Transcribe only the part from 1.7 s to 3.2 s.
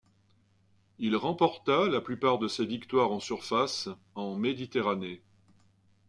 la plupart de ses victoires en